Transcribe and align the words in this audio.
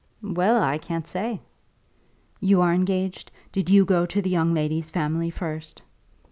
"Well; 0.23 0.59
I 0.63 0.79
can't 0.79 1.05
say." 1.05 1.41
"You 2.39 2.59
are 2.61 2.73
engaged? 2.73 3.31
Did 3.51 3.69
you 3.69 3.85
go 3.85 4.07
to 4.07 4.19
the 4.19 4.31
young 4.31 4.51
lady's 4.51 4.89
family 4.89 5.29
first?" 5.29 5.83